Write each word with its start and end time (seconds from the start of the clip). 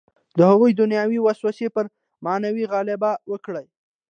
د 0.37 0.39
هغوی 0.51 0.71
دنیوي 0.81 1.19
وسوسې 1.21 1.67
پر 1.75 1.85
معنوي 2.25 2.63
غلبه 2.71 3.11
وکړي. 3.31 3.65